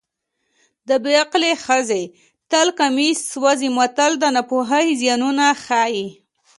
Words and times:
د 0.87 0.89
بې 1.03 1.13
عقلې 1.23 1.53
ښځې 1.65 2.03
تل 2.51 2.67
کمیس 2.79 3.17
سوځي 3.31 3.69
متل 3.77 4.11
د 4.19 4.23
ناپوهۍ 4.35 4.87
زیانونه 5.01 5.45
ښيي 5.63 6.05